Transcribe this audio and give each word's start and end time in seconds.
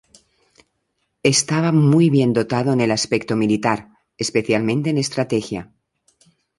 Estaba 1.21 1.71
muy 1.71 2.09
bien 2.09 2.33
dotado 2.33 2.73
en 2.73 2.81
el 2.81 2.89
aspecto 2.89 3.35
militar, 3.35 3.89
especialmente 4.17 4.89
en 4.89 4.97
estrategia. 4.97 5.71